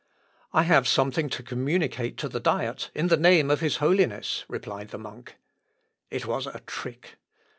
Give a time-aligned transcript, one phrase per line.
[0.51, 4.89] "I have something to communicate to the Diet in the name of his holiness," replied
[4.89, 5.35] the monk.
[6.09, 7.17] It was a trick.